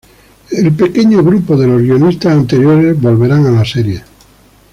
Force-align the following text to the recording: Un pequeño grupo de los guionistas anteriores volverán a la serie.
Un 0.63 0.75
pequeño 0.75 1.21
grupo 1.23 1.55
de 1.57 1.67
los 1.67 1.79
guionistas 1.83 2.33
anteriores 2.33 2.99
volverán 2.99 3.45
a 3.45 3.51
la 3.51 3.63
serie. 3.63 4.03